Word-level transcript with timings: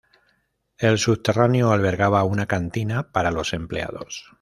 El 0.79 0.97
subterráneo 0.97 1.71
albergaba 1.71 2.23
una 2.23 2.47
cantina 2.47 3.11
para 3.11 3.29
los 3.29 3.53
empleados. 3.53 4.25